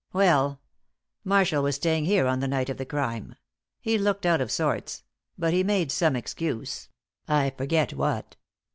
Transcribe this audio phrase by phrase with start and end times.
[0.13, 0.59] "Well,
[1.23, 3.35] Marshall was staying here on the night of the crime.
[3.81, 5.03] He looked out of sorts;
[5.37, 6.89] but he made some excuse
[7.27, 8.35] I forget what.